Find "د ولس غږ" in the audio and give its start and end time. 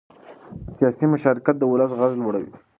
1.59-2.11